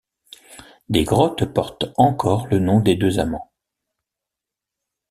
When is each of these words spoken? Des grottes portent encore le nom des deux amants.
Des 0.89 1.03
grottes 1.03 1.45
portent 1.45 1.93
encore 1.95 2.47
le 2.47 2.57
nom 2.57 2.79
des 2.79 2.95
deux 2.95 3.19
amants. 3.19 3.51